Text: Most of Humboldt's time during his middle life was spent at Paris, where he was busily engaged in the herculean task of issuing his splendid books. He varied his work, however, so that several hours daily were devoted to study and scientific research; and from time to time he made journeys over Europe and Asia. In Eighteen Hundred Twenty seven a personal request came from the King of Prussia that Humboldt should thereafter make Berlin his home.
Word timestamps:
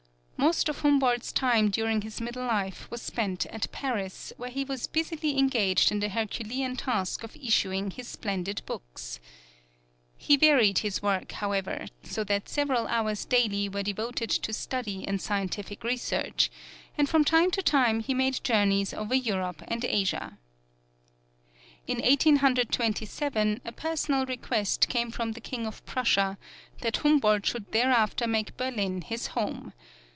Most 0.51 0.67
of 0.69 0.79
Humboldt's 0.81 1.31
time 1.31 1.69
during 1.69 2.01
his 2.01 2.19
middle 2.19 2.43
life 2.45 2.89
was 2.89 3.03
spent 3.03 3.45
at 3.45 3.71
Paris, 3.71 4.33
where 4.37 4.49
he 4.49 4.63
was 4.63 4.87
busily 4.87 5.37
engaged 5.37 5.91
in 5.91 5.99
the 5.99 6.09
herculean 6.09 6.75
task 6.75 7.23
of 7.23 7.35
issuing 7.35 7.91
his 7.91 8.07
splendid 8.07 8.63
books. 8.65 9.19
He 10.17 10.37
varied 10.37 10.79
his 10.79 10.99
work, 10.99 11.31
however, 11.33 11.85
so 12.01 12.23
that 12.23 12.49
several 12.49 12.87
hours 12.87 13.23
daily 13.23 13.69
were 13.69 13.83
devoted 13.83 14.31
to 14.31 14.51
study 14.51 15.07
and 15.07 15.21
scientific 15.21 15.83
research; 15.83 16.49
and 16.97 17.07
from 17.07 17.23
time 17.23 17.51
to 17.51 17.61
time 17.61 17.99
he 17.99 18.15
made 18.15 18.43
journeys 18.43 18.95
over 18.95 19.13
Europe 19.13 19.61
and 19.67 19.85
Asia. 19.85 20.39
In 21.85 22.01
Eighteen 22.03 22.37
Hundred 22.37 22.71
Twenty 22.71 23.05
seven 23.05 23.61
a 23.63 23.71
personal 23.71 24.25
request 24.25 24.89
came 24.89 25.11
from 25.11 25.33
the 25.33 25.39
King 25.41 25.67
of 25.67 25.85
Prussia 25.85 26.39
that 26.79 26.97
Humboldt 26.97 27.45
should 27.45 27.71
thereafter 27.71 28.25
make 28.25 28.57
Berlin 28.57 29.01
his 29.03 29.27
home. 29.27 29.73